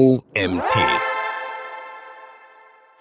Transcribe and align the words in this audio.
OMT. 0.00 0.78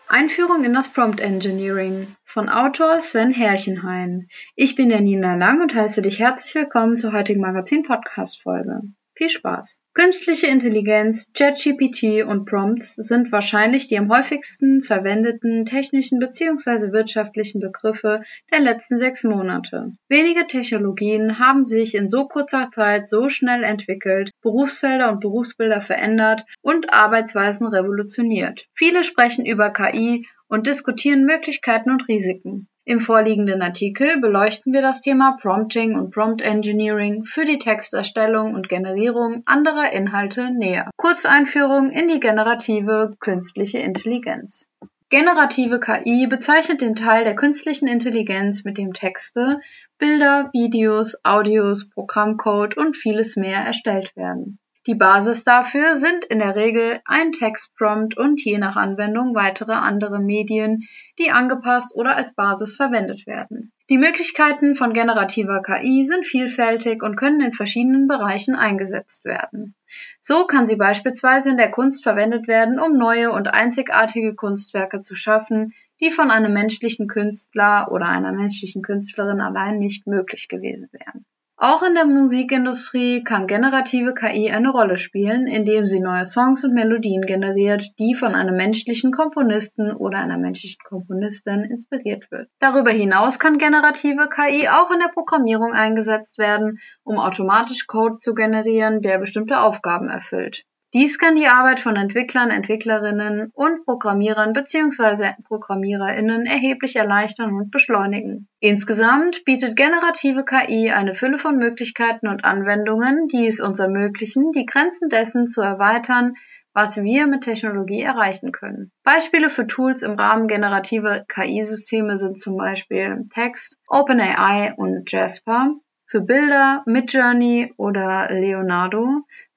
Einführung 0.10 0.66
in 0.66 0.74
das 0.74 0.90
Prompt 0.90 1.22
Engineering 1.22 2.08
von 2.26 2.50
Autor 2.50 3.00
Sven 3.00 3.32
Herrchenhain. 3.32 4.28
Ich 4.58 4.76
bin 4.76 4.90
Janina 4.90 5.36
Lang 5.36 5.62
und 5.62 5.74
heiße 5.74 6.02
dich 6.02 6.20
herzlich 6.20 6.54
willkommen 6.56 6.98
zur 6.98 7.14
heutigen 7.14 7.40
Magazin-Podcast-Folge. 7.40 8.82
Viel 9.20 9.28
Spaß! 9.28 9.82
Künstliche 9.94 10.48
Intelligenz, 10.48 11.30
ChatGPT 11.34 12.24
und 12.26 12.46
Prompts 12.46 12.96
sind 12.96 13.34
wahrscheinlich 13.34 13.90
die 13.90 13.98
am 13.98 14.10
häufigsten 14.10 14.82
verwendeten 14.82 15.66
technischen 15.66 16.20
bzw. 16.20 16.94
wirtschaftlichen 16.94 17.60
Begriffe 17.60 18.24
der 18.50 18.62
letzten 18.62 18.98
sechs 18.98 19.26
Monate. 19.26 19.92
Wenige 20.08 20.48
Technologien 20.48 21.38
haben 21.38 21.66
sich 21.66 21.96
in 21.96 22.08
so 22.08 22.30
kurzer 22.30 22.70
Zeit 22.72 23.10
so 23.10 23.28
schnell 23.28 23.66
entwickelt, 23.66 24.32
Berufsfelder 24.42 25.12
und 25.12 25.20
Berufsbilder 25.20 25.82
verändert 25.82 26.46
und 26.62 26.94
Arbeitsweisen 26.94 27.68
revolutioniert. 27.68 28.68
Viele 28.74 29.04
sprechen 29.04 29.46
über 29.46 29.74
KI 29.74 30.30
und 30.48 30.66
diskutieren 30.66 31.26
Möglichkeiten 31.26 31.92
und 31.92 32.08
Risiken. 32.08 32.70
Im 32.90 33.00
vorliegenden 33.00 33.62
Artikel 33.62 34.20
beleuchten 34.20 34.74
wir 34.74 34.82
das 34.82 35.02
Thema 35.02 35.38
Prompting 35.40 35.94
und 35.94 36.10
Prompt 36.10 36.42
Engineering 36.42 37.24
für 37.24 37.46
die 37.46 37.60
Texterstellung 37.60 38.56
und 38.56 38.68
Generierung 38.68 39.44
anderer 39.46 39.92
Inhalte 39.92 40.50
näher. 40.50 40.90
Kurzeinführung 40.98 41.92
in 41.92 42.08
die 42.08 42.20
generative 42.20 43.16
künstliche 43.20 43.78
Intelligenz. 43.78 44.66
Generative 45.10 45.80
KI 45.80 46.26
bezeichnet 46.26 46.82
den 46.82 46.96
Teil 46.96 47.26
der 47.26 47.36
künstlichen 47.36 47.88
Intelligenz, 47.88 48.64
mit 48.64 48.80
dem 48.80 48.94
Texte, 48.94 49.60
Bilder, 50.00 50.50
Videos, 50.52 51.16
Audios, 51.24 51.88
Programmcode 51.92 52.76
und 52.76 52.98
vieles 52.98 53.36
mehr 53.36 53.60
erstellt 53.60 54.16
werden. 54.16 54.58
Die 54.88 54.96
Basis 54.96 55.44
dafür 55.44 55.98
sind 55.98 56.24
in 56.26 56.40
der 56.40 56.56
Regel 56.56 57.02
ein 57.06 57.34
Textprompt 57.34 58.18
und 58.18 58.44
je 58.44 58.58
nach 58.58 58.78
Anwendung 58.78 59.36
weitere 59.36 59.74
andere 59.74 60.20
Medien, 60.20 60.88
die 61.18 61.32
angepasst 61.32 61.94
oder 61.96 62.16
als 62.16 62.34
Basis 62.34 62.76
verwendet 62.76 63.28
werden. 63.28 63.74
Die 63.90 63.98
Möglichkeiten 63.98 64.76
von 64.76 64.94
generativer 64.94 65.62
KI 65.62 66.06
sind 66.06 66.26
vielfältig 66.26 67.04
und 67.04 67.18
können 67.18 67.42
in 67.42 67.54
verschiedenen 67.54 68.08
Bereichen 68.08 68.56
eingesetzt 68.56 69.26
werden. 69.26 69.76
So 70.22 70.46
kann 70.46 70.66
sie 70.66 70.76
beispielsweise 70.76 71.50
in 71.50 71.58
der 71.58 71.72
Kunst 71.72 72.04
verwendet 72.04 72.48
werden, 72.48 72.80
um 72.80 72.98
neue 72.98 73.32
und 73.32 73.48
einzigartige 73.48 74.36
Kunstwerke 74.36 75.02
zu 75.02 75.16
schaffen, 75.16 75.74
die 76.00 76.12
von 76.12 76.32
einem 76.32 76.54
menschlichen 76.54 77.08
Künstler 77.08 77.92
oder 77.92 78.08
einer 78.08 78.32
menschlichen 78.32 78.82
Künstlerin 78.82 79.42
allein 79.42 79.80
nicht 79.80 80.08
möglich 80.08 80.48
gewesen 80.48 80.88
wären. 80.92 81.26
Auch 81.62 81.84
in 81.84 81.94
der 81.94 82.06
Musikindustrie 82.06 83.22
kann 83.22 83.46
generative 83.46 84.14
KI 84.14 84.50
eine 84.50 84.70
Rolle 84.70 84.98
spielen, 84.98 85.46
indem 85.46 85.86
sie 85.86 86.00
neue 86.00 86.24
Songs 86.24 86.64
und 86.64 86.74
Melodien 86.74 87.24
generiert, 87.24 87.84
die 88.00 88.16
von 88.16 88.34
einem 88.34 88.56
menschlichen 88.56 89.12
Komponisten 89.12 89.94
oder 89.94 90.20
einer 90.20 90.38
menschlichen 90.38 90.80
Komponistin 90.88 91.66
inspiriert 91.66 92.32
wird. 92.32 92.48
Darüber 92.60 92.92
hinaus 92.92 93.40
kann 93.40 93.58
generative 93.58 94.30
KI 94.30 94.70
auch 94.70 94.90
in 94.90 95.00
der 95.00 95.12
Programmierung 95.14 95.74
eingesetzt 95.74 96.38
werden, 96.38 96.80
um 97.04 97.18
automatisch 97.18 97.88
Code 97.88 98.20
zu 98.20 98.34
generieren, 98.34 99.02
der 99.02 99.20
bestimmte 99.20 99.60
Aufgaben 99.60 100.08
erfüllt. 100.08 100.64
Dies 100.92 101.20
kann 101.20 101.36
die 101.36 101.46
Arbeit 101.46 101.80
von 101.80 101.96
Entwicklern, 101.96 102.50
Entwicklerinnen 102.50 103.52
und 103.54 103.86
Programmierern 103.86 104.54
bzw. 104.54 105.34
Programmiererinnen 105.44 106.48
erheblich 106.48 106.96
erleichtern 106.96 107.54
und 107.54 107.70
beschleunigen. 107.70 108.48
Insgesamt 108.60 109.46
bietet 109.46 109.76
generative 109.76 110.44
KI 110.44 110.90
eine 110.90 111.14
Fülle 111.14 111.38
von 111.38 111.58
Möglichkeiten 111.58 112.28
und 112.28 112.44
Anwendungen, 112.44 113.28
die 113.28 113.46
es 113.46 113.60
uns 113.60 113.80
ermöglichen, 113.80 114.52
die 114.52 114.66
Grenzen 114.66 115.10
dessen 115.10 115.48
zu 115.48 115.62
erweitern, 115.62 116.34
was 116.74 116.98
wir 116.98 117.28
mit 117.28 117.42
Technologie 117.42 118.02
erreichen 118.02 118.52
können. 118.52 118.92
Beispiele 119.04 119.52
für 119.52 119.68
Tools 119.68 120.02
im 120.02 120.14
Rahmen 120.14 120.48
generativer 120.48 121.24
KI-Systeme 121.28 122.18
sind 122.18 122.40
zum 122.40 122.58
Beispiel 122.58 123.28
Text, 123.32 123.78
OpenAI 123.88 124.74
und 124.76 125.12
Jasper, 125.12 125.76
für 126.10 126.22
Bilder 126.22 126.82
Midjourney 126.88 127.74
oder 127.78 128.30
Leonardo, 128.32 129.08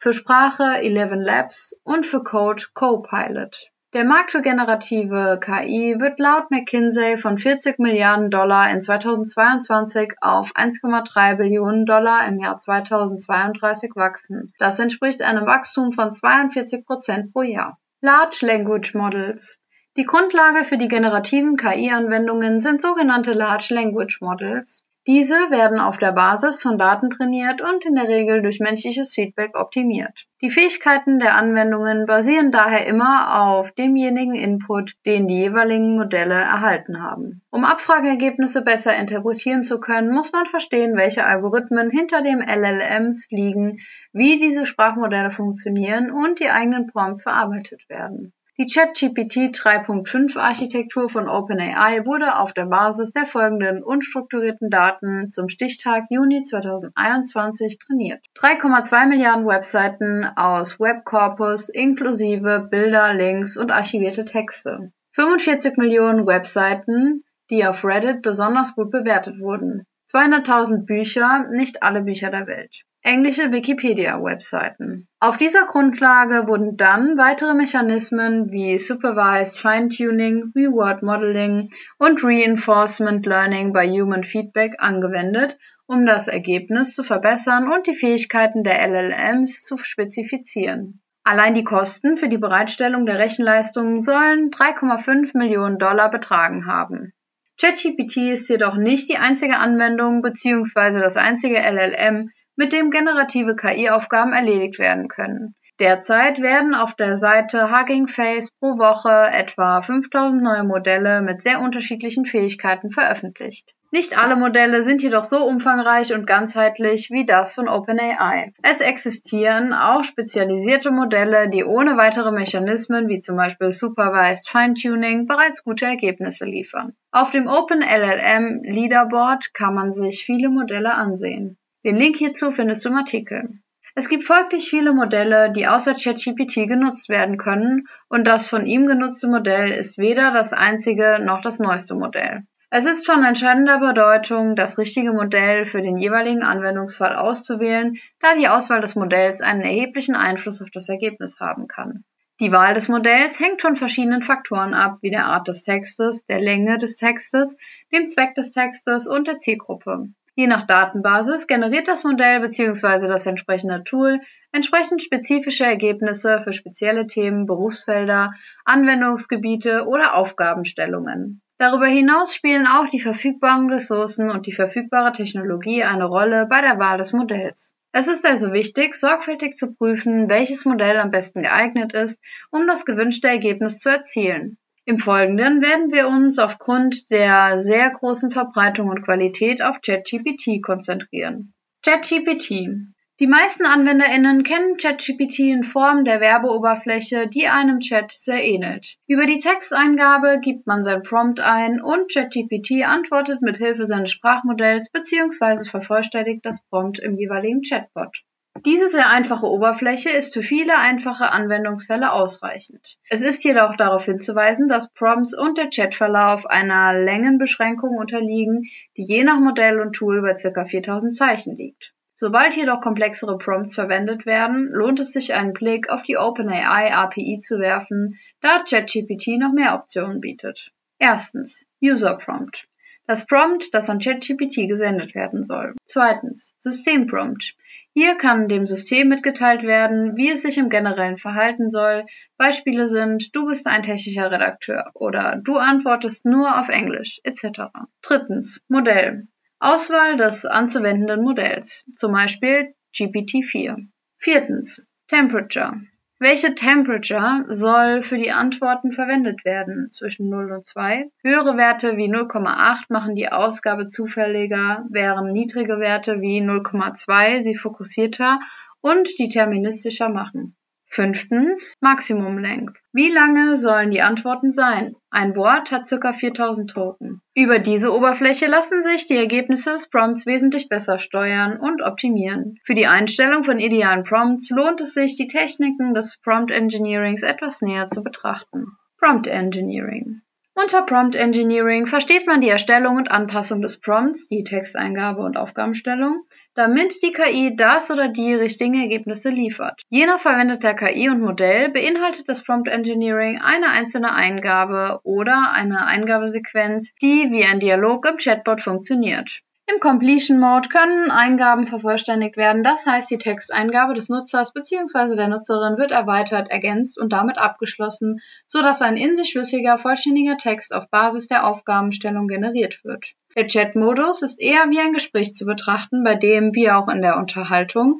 für 0.02 0.12
Sprache 0.12 0.82
Eleven 0.82 1.20
Labs 1.20 1.80
und 1.84 2.04
für 2.04 2.24
Code 2.24 2.64
Copilot. 2.74 3.56
Der 3.92 4.04
Markt 4.04 4.32
für 4.32 4.42
generative 4.42 5.38
KI 5.40 5.94
wird 5.96 6.18
laut 6.18 6.50
McKinsey 6.50 7.18
von 7.18 7.38
40 7.38 7.78
Milliarden 7.78 8.28
Dollar 8.28 8.72
in 8.72 8.80
2022 8.80 10.14
auf 10.20 10.56
1,3 10.56 11.36
Billionen 11.36 11.86
Dollar 11.86 12.26
im 12.26 12.40
Jahr 12.40 12.58
2032 12.58 13.92
wachsen. 13.94 14.52
Das 14.58 14.80
entspricht 14.80 15.22
einem 15.22 15.46
Wachstum 15.46 15.92
von 15.92 16.10
42 16.10 16.84
Prozent 16.84 17.32
pro 17.32 17.42
Jahr. 17.42 17.78
Large 18.00 18.44
Language 18.44 18.94
Models. 18.94 19.56
Die 19.96 20.04
Grundlage 20.04 20.64
für 20.64 20.78
die 20.78 20.88
generativen 20.88 21.56
KI-Anwendungen 21.56 22.60
sind 22.60 22.82
sogenannte 22.82 23.30
Large 23.30 23.72
Language 23.72 24.20
Models. 24.20 24.82
Diese 25.08 25.34
werden 25.34 25.80
auf 25.80 25.98
der 25.98 26.12
Basis 26.12 26.62
von 26.62 26.78
Daten 26.78 27.10
trainiert 27.10 27.60
und 27.60 27.84
in 27.84 27.96
der 27.96 28.06
Regel 28.06 28.40
durch 28.40 28.60
menschliches 28.60 29.12
Feedback 29.12 29.58
optimiert. 29.58 30.26
Die 30.42 30.50
Fähigkeiten 30.50 31.18
der 31.18 31.34
Anwendungen 31.34 32.06
basieren 32.06 32.52
daher 32.52 32.86
immer 32.86 33.48
auf 33.48 33.72
demjenigen 33.72 34.36
Input, 34.36 34.94
den 35.04 35.26
die 35.26 35.40
jeweiligen 35.40 35.96
Modelle 35.96 36.36
erhalten 36.36 37.02
haben. 37.02 37.42
Um 37.50 37.64
Abfrageergebnisse 37.64 38.62
besser 38.62 38.96
interpretieren 38.96 39.64
zu 39.64 39.80
können, 39.80 40.12
muss 40.12 40.30
man 40.30 40.46
verstehen, 40.46 40.96
welche 40.96 41.26
Algorithmen 41.26 41.90
hinter 41.90 42.22
dem 42.22 42.40
LLMs 42.40 43.26
liegen, 43.30 43.80
wie 44.12 44.38
diese 44.38 44.66
Sprachmodelle 44.66 45.32
funktionieren 45.32 46.12
und 46.12 46.38
die 46.38 46.50
eigenen 46.50 46.86
Prompts 46.86 47.24
verarbeitet 47.24 47.88
werden. 47.88 48.32
Die 48.58 48.66
ChatGPT 48.66 49.56
3.5 49.56 50.38
Architektur 50.38 51.08
von 51.08 51.26
OpenAI 51.26 52.04
wurde 52.04 52.36
auf 52.36 52.52
der 52.52 52.66
Basis 52.66 53.10
der 53.12 53.24
folgenden 53.24 53.82
unstrukturierten 53.82 54.68
Daten 54.68 55.30
zum 55.30 55.48
Stichtag 55.48 56.04
Juni 56.10 56.44
2021 56.44 57.78
trainiert. 57.78 58.22
3,2 58.36 59.06
Milliarden 59.06 59.46
Webseiten 59.46 60.26
aus 60.36 60.78
Webcorpus 60.78 61.70
inklusive 61.70 62.68
Bilder, 62.70 63.14
Links 63.14 63.56
und 63.56 63.70
archivierte 63.70 64.26
Texte. 64.26 64.92
45 65.12 65.78
Millionen 65.78 66.26
Webseiten, 66.26 67.24
die 67.48 67.64
auf 67.64 67.82
Reddit 67.86 68.20
besonders 68.20 68.74
gut 68.74 68.90
bewertet 68.90 69.40
wurden. 69.40 69.86
200.000 70.12 70.84
Bücher, 70.84 71.48
nicht 71.50 71.82
alle 71.82 72.02
Bücher 72.02 72.30
der 72.30 72.46
Welt 72.46 72.84
englische 73.02 73.50
Wikipedia-Webseiten. 73.50 75.08
Auf 75.18 75.36
dieser 75.36 75.66
Grundlage 75.66 76.46
wurden 76.46 76.76
dann 76.76 77.18
weitere 77.18 77.54
Mechanismen 77.54 78.50
wie 78.52 78.78
Supervised 78.78 79.58
Fine-Tuning, 79.58 80.52
Reward 80.54 81.02
Modeling 81.02 81.70
und 81.98 82.22
Reinforcement 82.22 83.26
Learning 83.26 83.72
by 83.72 83.88
Human 83.88 84.22
Feedback 84.22 84.74
angewendet, 84.78 85.58
um 85.86 86.06
das 86.06 86.28
Ergebnis 86.28 86.94
zu 86.94 87.02
verbessern 87.02 87.70
und 87.70 87.86
die 87.86 87.94
Fähigkeiten 87.94 88.62
der 88.62 88.80
LLMs 88.88 89.62
zu 89.62 89.76
spezifizieren. 89.78 91.02
Allein 91.24 91.54
die 91.54 91.64
Kosten 91.64 92.16
für 92.16 92.28
die 92.28 92.38
Bereitstellung 92.38 93.06
der 93.06 93.18
Rechenleistungen 93.18 94.00
sollen 94.00 94.50
3,5 94.50 95.36
Millionen 95.36 95.78
Dollar 95.78 96.10
betragen 96.10 96.66
haben. 96.66 97.12
ChatGPT 97.60 98.32
ist 98.32 98.48
jedoch 98.48 98.76
nicht 98.76 99.08
die 99.08 99.18
einzige 99.18 99.58
Anwendung 99.58 100.22
bzw. 100.22 100.98
das 101.00 101.16
einzige 101.16 101.58
LLM, 101.58 102.30
mit 102.62 102.72
dem 102.72 102.92
generative 102.92 103.56
KI-Aufgaben 103.56 104.32
erledigt 104.32 104.78
werden 104.78 105.08
können. 105.08 105.56
Derzeit 105.80 106.40
werden 106.40 106.76
auf 106.76 106.94
der 106.94 107.16
Seite 107.16 107.72
Hugging 107.72 108.06
Face 108.06 108.52
pro 108.52 108.78
Woche 108.78 109.34
etwa 109.36 109.82
5000 109.82 110.40
neue 110.40 110.62
Modelle 110.62 111.22
mit 111.22 111.42
sehr 111.42 111.60
unterschiedlichen 111.60 112.24
Fähigkeiten 112.24 112.92
veröffentlicht. 112.92 113.72
Nicht 113.90 114.16
alle 114.16 114.36
Modelle 114.36 114.84
sind 114.84 115.02
jedoch 115.02 115.24
so 115.24 115.44
umfangreich 115.44 116.14
und 116.14 116.24
ganzheitlich 116.24 117.10
wie 117.10 117.26
das 117.26 117.56
von 117.56 117.68
OpenAI. 117.68 118.52
Es 118.62 118.80
existieren 118.80 119.72
auch 119.72 120.04
spezialisierte 120.04 120.92
Modelle, 120.92 121.50
die 121.50 121.64
ohne 121.64 121.96
weitere 121.96 122.30
Mechanismen 122.30 123.08
wie 123.08 123.18
zum 123.18 123.36
Beispiel 123.36 123.72
Supervised 123.72 124.48
Fine-Tuning 124.48 125.26
bereits 125.26 125.64
gute 125.64 125.86
Ergebnisse 125.86 126.44
liefern. 126.44 126.92
Auf 127.10 127.32
dem 127.32 127.48
OpenLLM 127.48 128.62
Leaderboard 128.62 129.52
kann 129.52 129.74
man 129.74 129.92
sich 129.92 130.24
viele 130.24 130.48
Modelle 130.48 130.94
ansehen. 130.94 131.58
Den 131.84 131.96
Link 131.96 132.16
hierzu 132.16 132.52
findest 132.52 132.84
du 132.84 132.90
im 132.90 132.96
Artikel. 132.96 133.58
Es 133.94 134.08
gibt 134.08 134.24
folglich 134.24 134.70
viele 134.70 134.92
Modelle, 134.92 135.52
die 135.52 135.66
außer 135.66 135.94
ChatGPT 135.94 136.68
genutzt 136.68 137.08
werden 137.08 137.36
können, 137.36 137.88
und 138.08 138.24
das 138.24 138.48
von 138.48 138.64
ihm 138.64 138.86
genutzte 138.86 139.28
Modell 139.28 139.72
ist 139.72 139.98
weder 139.98 140.32
das 140.32 140.52
einzige 140.52 141.18
noch 141.20 141.42
das 141.42 141.58
neueste 141.58 141.94
Modell. 141.94 142.44
Es 142.70 142.86
ist 142.86 143.04
von 143.04 143.22
entscheidender 143.22 143.80
Bedeutung, 143.80 144.56
das 144.56 144.78
richtige 144.78 145.12
Modell 145.12 145.66
für 145.66 145.82
den 145.82 145.98
jeweiligen 145.98 146.42
Anwendungsfall 146.42 147.16
auszuwählen, 147.16 147.98
da 148.20 148.34
die 148.34 148.48
Auswahl 148.48 148.80
des 148.80 148.94
Modells 148.94 149.42
einen 149.42 149.60
erheblichen 149.60 150.14
Einfluss 150.14 150.62
auf 150.62 150.70
das 150.70 150.88
Ergebnis 150.88 151.38
haben 151.38 151.68
kann. 151.68 152.04
Die 152.40 152.50
Wahl 152.50 152.72
des 152.72 152.88
Modells 152.88 153.40
hängt 153.40 153.60
von 153.60 153.76
verschiedenen 153.76 154.22
Faktoren 154.22 154.72
ab, 154.72 154.98
wie 155.02 155.10
der 155.10 155.26
Art 155.26 155.48
des 155.48 155.64
Textes, 155.64 156.24
der 156.24 156.40
Länge 156.40 156.78
des 156.78 156.96
Textes, 156.96 157.58
dem 157.92 158.08
Zweck 158.08 158.34
des 158.36 158.52
Textes 158.52 159.06
und 159.06 159.26
der 159.26 159.38
Zielgruppe. 159.38 160.08
Je 160.34 160.46
nach 160.46 160.66
Datenbasis 160.66 161.46
generiert 161.46 161.88
das 161.88 162.04
Modell 162.04 162.40
bzw. 162.40 163.06
das 163.06 163.26
entsprechende 163.26 163.84
Tool 163.84 164.18
entsprechend 164.52 165.02
spezifische 165.02 165.64
Ergebnisse 165.64 166.40
für 166.42 166.52
spezielle 166.52 167.06
Themen, 167.06 167.46
Berufsfelder, 167.46 168.32
Anwendungsgebiete 168.64 169.86
oder 169.86 170.14
Aufgabenstellungen. 170.14 171.42
Darüber 171.58 171.86
hinaus 171.86 172.34
spielen 172.34 172.66
auch 172.66 172.88
die 172.88 173.00
verfügbaren 173.00 173.70
Ressourcen 173.70 174.30
und 174.30 174.46
die 174.46 174.52
verfügbare 174.52 175.12
Technologie 175.12 175.84
eine 175.84 176.04
Rolle 176.04 176.46
bei 176.48 176.60
der 176.60 176.78
Wahl 176.78 176.98
des 176.98 177.12
Modells. 177.12 177.74
Es 177.92 178.08
ist 178.08 178.26
also 178.26 178.52
wichtig, 178.52 178.94
sorgfältig 178.94 179.56
zu 179.56 179.74
prüfen, 179.74 180.28
welches 180.28 180.64
Modell 180.64 180.98
am 180.98 181.10
besten 181.10 181.42
geeignet 181.42 181.92
ist, 181.92 182.20
um 182.50 182.66
das 182.66 182.86
gewünschte 182.86 183.28
Ergebnis 183.28 183.80
zu 183.80 183.90
erzielen. 183.90 184.56
Im 184.84 184.98
Folgenden 184.98 185.62
werden 185.62 185.92
wir 185.92 186.08
uns 186.08 186.38
aufgrund 186.38 187.10
der 187.10 187.58
sehr 187.58 187.90
großen 187.90 188.32
Verbreitung 188.32 188.88
und 188.88 189.04
Qualität 189.04 189.62
auf 189.62 189.80
ChatGPT 189.80 190.62
konzentrieren. 190.62 191.54
ChatGPT 191.84 192.92
die 193.22 193.28
meisten 193.28 193.66
AnwenderInnen 193.66 194.42
kennen 194.42 194.78
ChatGPT 194.78 195.38
in 195.40 195.62
Form 195.62 196.04
der 196.04 196.20
Werbeoberfläche, 196.20 197.28
die 197.28 197.46
einem 197.46 197.78
Chat 197.78 198.10
sehr 198.10 198.42
ähnelt. 198.42 198.96
Über 199.06 199.26
die 199.26 199.38
Texteingabe 199.38 200.40
gibt 200.40 200.66
man 200.66 200.82
sein 200.82 201.04
Prompt 201.04 201.38
ein 201.38 201.80
und 201.80 202.12
ChatGPT 202.12 202.84
antwortet 202.84 203.40
mit 203.40 203.58
Hilfe 203.58 203.84
seines 203.84 204.10
Sprachmodells 204.10 204.90
bzw. 204.90 205.66
vervollständigt 205.66 206.44
das 206.44 206.64
Prompt 206.64 206.98
im 206.98 207.16
jeweiligen 207.16 207.62
Chatbot. 207.62 208.24
Diese 208.64 208.90
sehr 208.90 209.08
einfache 209.08 209.46
Oberfläche 209.46 210.10
ist 210.10 210.34
für 210.34 210.42
viele 210.42 210.78
einfache 210.78 211.30
Anwendungsfälle 211.30 212.12
ausreichend. 212.12 212.96
Es 213.08 213.22
ist 213.22 213.42
jedoch 213.42 213.76
darauf 213.76 214.04
hinzuweisen, 214.04 214.68
dass 214.68 214.92
Prompts 214.92 215.36
und 215.36 215.58
der 215.58 215.70
Chatverlauf 215.70 216.46
einer 216.46 216.92
Längenbeschränkung 216.92 217.96
unterliegen, 217.96 218.68
die 218.96 219.04
je 219.04 219.24
nach 219.24 219.40
Modell 219.40 219.80
und 219.80 219.94
Tool 219.94 220.22
bei 220.22 220.34
ca. 220.34 220.64
4000 220.64 221.16
Zeichen 221.16 221.56
liegt. 221.56 221.92
Sobald 222.14 222.54
jedoch 222.54 222.82
komplexere 222.82 223.36
Prompts 223.36 223.74
verwendet 223.74 224.26
werden, 224.26 224.68
lohnt 224.70 225.00
es 225.00 225.12
sich 225.12 225.34
einen 225.34 225.54
Blick 225.54 225.88
auf 225.88 226.04
die 226.04 226.18
OpenAI 226.18 226.92
API 226.92 227.40
zu 227.40 227.58
werfen, 227.58 228.20
da 228.40 228.62
ChatGPT 228.62 229.38
noch 229.40 229.52
mehr 229.52 229.74
Optionen 229.74 230.20
bietet. 230.20 230.70
Erstens 231.00 231.66
User 231.82 232.16
Prompt. 232.16 232.68
Das 233.08 233.26
Prompt, 233.26 233.74
das 233.74 233.90
an 233.90 233.98
ChatGPT 233.98 234.68
gesendet 234.68 235.16
werden 235.16 235.42
soll. 235.42 235.74
Zweitens 235.84 236.54
System 236.58 237.08
Prompt. 237.08 237.56
Hier 237.94 238.16
kann 238.16 238.48
dem 238.48 238.66
System 238.66 239.08
mitgeteilt 239.08 239.64
werden, 239.64 240.16
wie 240.16 240.30
es 240.30 240.42
sich 240.42 240.56
im 240.56 240.70
Generellen 240.70 241.18
verhalten 241.18 241.70
soll. 241.70 242.04
Beispiele 242.38 242.88
sind, 242.88 243.34
du 243.36 243.46
bist 243.46 243.66
ein 243.66 243.82
technischer 243.82 244.30
Redakteur 244.30 244.90
oder 244.94 245.38
du 245.44 245.56
antwortest 245.56 246.24
nur 246.24 246.58
auf 246.58 246.70
Englisch 246.70 247.20
etc. 247.22 247.70
Drittens 248.00 248.60
Modell. 248.68 249.28
Auswahl 249.58 250.16
des 250.16 250.46
anzuwendenden 250.46 251.22
Modells, 251.22 251.84
zum 251.92 252.12
Beispiel 252.12 252.74
GPT-4. 252.94 253.76
Viertens. 254.18 254.82
Temperature. 255.08 255.82
Welche 256.22 256.54
Temperature 256.54 257.46
soll 257.48 258.02
für 258.02 258.16
die 258.16 258.30
Antworten 258.30 258.92
verwendet 258.92 259.44
werden? 259.44 259.88
Zwischen 259.88 260.28
0 260.28 260.52
und 260.52 260.64
2. 260.64 261.06
Höhere 261.24 261.56
Werte 261.56 261.96
wie 261.96 262.08
0,8 262.08 262.84
machen 262.90 263.16
die 263.16 263.32
Ausgabe 263.32 263.88
zufälliger, 263.88 264.84
während 264.88 265.32
niedrige 265.32 265.80
Werte 265.80 266.20
wie 266.20 266.40
0,2 266.40 267.40
sie 267.40 267.56
fokussierter 267.56 268.38
und 268.80 269.08
deterministischer 269.18 270.10
machen. 270.10 270.54
Fünftens, 270.86 271.74
Maximum 271.80 272.38
Length. 272.38 272.76
Wie 272.92 273.10
lange 273.10 273.56
sollen 273.56 273.90
die 273.90 274.02
Antworten 274.02 274.52
sein? 274.52 274.94
Ein 275.10 275.34
Wort 275.34 275.72
hat 275.72 275.88
ca. 275.88 276.12
4000 276.12 276.70
Token. 276.70 277.21
Über 277.34 277.58
diese 277.58 277.94
Oberfläche 277.94 278.46
lassen 278.46 278.82
sich 278.82 279.06
die 279.06 279.16
Ergebnisse 279.16 279.72
des 279.72 279.88
Prompts 279.88 280.26
wesentlich 280.26 280.68
besser 280.68 280.98
steuern 280.98 281.58
und 281.58 281.80
optimieren. 281.80 282.58
Für 282.62 282.74
die 282.74 282.86
Einstellung 282.86 283.42
von 283.42 283.58
idealen 283.58 284.04
Prompts 284.04 284.50
lohnt 284.50 284.82
es 284.82 284.92
sich, 284.92 285.16
die 285.16 285.28
Techniken 285.28 285.94
des 285.94 286.18
Prompt 286.22 286.50
Engineerings 286.50 287.22
etwas 287.22 287.62
näher 287.62 287.88
zu 287.88 288.02
betrachten. 288.02 288.76
Prompt 288.98 289.26
Engineering. 289.26 290.20
Unter 290.54 290.82
Prompt 290.82 291.14
Engineering 291.14 291.86
versteht 291.86 292.26
man 292.26 292.42
die 292.42 292.50
Erstellung 292.50 292.96
und 292.96 293.10
Anpassung 293.10 293.62
des 293.62 293.80
Prompts, 293.80 294.28
die 294.28 294.44
Texteingabe 294.44 295.22
und 295.22 295.38
Aufgabenstellung, 295.38 296.24
damit 296.54 297.02
die 297.02 297.12
KI 297.12 297.56
das 297.56 297.90
oder 297.90 298.08
die 298.08 298.34
richtigen 298.34 298.80
Ergebnisse 298.80 299.30
liefert. 299.30 299.80
Je 299.88 300.06
nach 300.06 300.20
verwendeter 300.20 300.74
KI 300.74 301.08
und 301.08 301.20
Modell 301.20 301.70
beinhaltet 301.70 302.28
das 302.28 302.42
Prompt 302.42 302.68
Engineering 302.68 303.40
eine 303.42 303.70
einzelne 303.70 304.14
Eingabe 304.14 305.00
oder 305.04 305.52
eine 305.52 305.86
Eingabesequenz, 305.86 306.92
die 307.00 307.30
wie 307.30 307.44
ein 307.44 307.60
Dialog 307.60 308.06
im 308.06 308.16
Chatbot 308.18 308.60
funktioniert. 308.60 309.42
Im 309.72 309.78
Completion 309.78 310.40
Mode 310.40 310.68
können 310.68 311.10
Eingaben 311.10 311.68
vervollständigt 311.68 312.36
werden, 312.36 312.64
das 312.64 312.84
heißt 312.84 313.10
die 313.10 313.18
Texteingabe 313.18 313.94
des 313.94 314.08
Nutzers 314.08 314.52
bzw. 314.52 315.14
der 315.14 315.28
Nutzerin 315.28 315.78
wird 315.78 315.92
erweitert, 315.92 316.50
ergänzt 316.50 316.98
und 316.98 317.12
damit 317.12 317.38
abgeschlossen, 317.38 318.20
sodass 318.44 318.82
ein 318.82 318.96
in 318.96 319.16
sich 319.16 319.30
schlüssiger, 319.30 319.78
vollständiger 319.78 320.36
Text 320.36 320.74
auf 320.74 320.90
Basis 320.90 321.28
der 321.28 321.46
Aufgabenstellung 321.46 322.26
generiert 322.26 322.80
wird. 322.82 323.14
Der 323.36 323.46
Chat-Modus 323.46 324.22
ist 324.22 324.40
eher 324.40 324.68
wie 324.68 324.80
ein 324.80 324.92
Gespräch 324.92 325.34
zu 325.34 325.46
betrachten, 325.46 326.04
bei 326.04 326.14
dem, 326.14 326.54
wie 326.54 326.70
auch 326.70 326.88
in 326.88 327.00
der 327.00 327.16
Unterhaltung, 327.16 327.98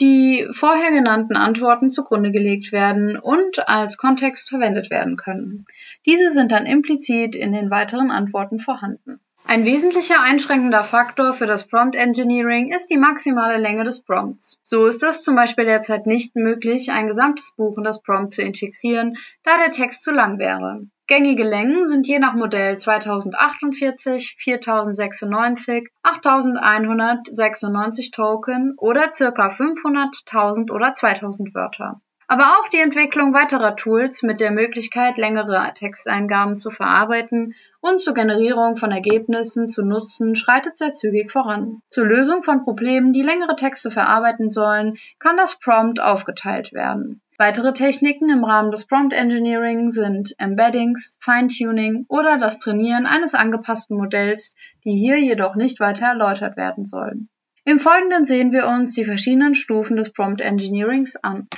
die 0.00 0.48
vorher 0.52 0.90
genannten 0.90 1.36
Antworten 1.36 1.90
zugrunde 1.90 2.32
gelegt 2.32 2.72
werden 2.72 3.16
und 3.16 3.68
als 3.68 3.96
Kontext 3.96 4.48
verwendet 4.48 4.90
werden 4.90 5.16
können. 5.16 5.66
Diese 6.06 6.32
sind 6.32 6.50
dann 6.50 6.66
implizit 6.66 7.36
in 7.36 7.52
den 7.52 7.70
weiteren 7.70 8.10
Antworten 8.10 8.58
vorhanden. 8.58 9.20
Ein 9.44 9.64
wesentlicher 9.64 10.20
einschränkender 10.20 10.82
Faktor 10.82 11.32
für 11.32 11.46
das 11.46 11.66
Prompt 11.66 11.96
Engineering 11.96 12.72
ist 12.72 12.86
die 12.86 12.96
maximale 12.96 13.58
Länge 13.58 13.84
des 13.84 14.00
Prompts. 14.00 14.58
So 14.62 14.86
ist 14.86 15.02
es 15.02 15.22
zum 15.22 15.34
Beispiel 15.34 15.64
derzeit 15.64 16.06
nicht 16.06 16.36
möglich, 16.36 16.90
ein 16.90 17.08
gesamtes 17.08 17.52
Buch 17.56 17.76
in 17.76 17.84
das 17.84 18.02
Prompt 18.02 18.32
zu 18.32 18.42
integrieren, 18.42 19.16
da 19.44 19.58
der 19.58 19.70
Text 19.70 20.04
zu 20.04 20.12
lang 20.12 20.38
wäre. 20.38 20.86
Gängige 21.12 21.44
Längen 21.44 21.86
sind 21.86 22.06
je 22.06 22.18
nach 22.18 22.32
Modell 22.32 22.78
2048, 22.78 24.36
4096, 24.38 25.90
8196 26.02 28.10
Token 28.12 28.76
oder 28.78 29.10
ca. 29.10 29.50
500, 29.50 30.22
1000 30.24 30.70
oder 30.70 30.94
2000 30.94 31.54
Wörter. 31.54 31.98
Aber 32.28 32.56
auch 32.56 32.66
die 32.70 32.80
Entwicklung 32.80 33.34
weiterer 33.34 33.76
Tools 33.76 34.22
mit 34.22 34.40
der 34.40 34.52
Möglichkeit, 34.52 35.18
längere 35.18 35.74
Texteingaben 35.74 36.56
zu 36.56 36.70
verarbeiten 36.70 37.54
und 37.82 38.00
zur 38.00 38.14
Generierung 38.14 38.78
von 38.78 38.90
Ergebnissen 38.90 39.66
zu 39.66 39.82
nutzen, 39.82 40.34
schreitet 40.34 40.78
sehr 40.78 40.94
zügig 40.94 41.30
voran. 41.30 41.82
Zur 41.90 42.06
Lösung 42.06 42.42
von 42.42 42.64
Problemen, 42.64 43.12
die 43.12 43.20
längere 43.20 43.56
Texte 43.56 43.90
verarbeiten 43.90 44.48
sollen, 44.48 44.96
kann 45.18 45.36
das 45.36 45.58
Prompt 45.58 46.00
aufgeteilt 46.00 46.72
werden. 46.72 47.20
Weitere 47.44 47.72
Techniken 47.72 48.30
im 48.30 48.44
Rahmen 48.44 48.70
des 48.70 48.86
Prompt 48.86 49.12
Engineering 49.12 49.90
sind 49.90 50.32
Embeddings, 50.38 51.18
Feintuning 51.20 52.06
oder 52.08 52.38
das 52.38 52.60
Trainieren 52.60 53.04
eines 53.04 53.34
angepassten 53.34 53.96
Modells, 53.96 54.54
die 54.84 54.92
hier 54.92 55.18
jedoch 55.18 55.56
nicht 55.56 55.80
weiter 55.80 56.06
erläutert 56.06 56.56
werden 56.56 56.84
sollen. 56.84 57.30
Im 57.64 57.80
Folgenden 57.80 58.26
sehen 58.26 58.52
wir 58.52 58.68
uns 58.68 58.92
die 58.92 59.04
verschiedenen 59.04 59.56
Stufen 59.56 59.96
des 59.96 60.12
Prompt 60.12 60.40
Engineerings 60.40 61.16
an. 61.16 61.48